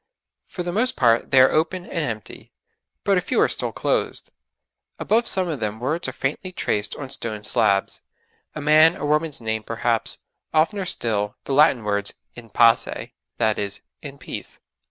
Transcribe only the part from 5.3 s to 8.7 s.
of them words are faintly traced on stone slabs; a